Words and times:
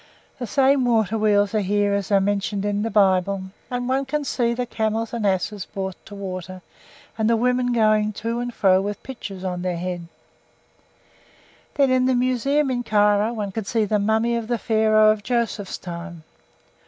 The 0.39 0.47
same 0.47 0.83
water 0.85 1.15
wheels 1.15 1.53
are 1.53 1.59
here 1.59 1.93
as 1.93 2.11
are 2.11 2.19
mentioned 2.19 2.65
in 2.65 2.81
the 2.81 2.89
Bible, 2.89 3.43
and 3.69 3.87
one 3.87 4.05
can 4.05 4.23
see 4.25 4.51
the 4.55 4.65
camels 4.65 5.13
and 5.13 5.27
asses 5.27 5.63
brought 5.65 6.03
to 6.07 6.15
water, 6.15 6.63
and 7.19 7.29
the 7.29 7.35
women 7.37 7.71
going 7.71 8.11
to 8.13 8.39
and 8.39 8.51
fro 8.51 8.81
with 8.81 9.03
pitchers 9.03 9.43
on 9.43 9.61
their 9.61 9.77
heads. 9.77 10.05
Then 11.75 11.91
in 11.91 12.05
the 12.07 12.15
museum 12.15 12.71
in 12.71 12.81
Cairo 12.81 13.31
one 13.31 13.51
could 13.51 13.67
see 13.67 13.85
the 13.85 13.99
mummy 13.99 14.35
of 14.35 14.47
the 14.47 14.57
Pharaoh 14.57 15.11
of 15.11 15.21
Joseph's 15.21 15.77
time. 15.77 16.23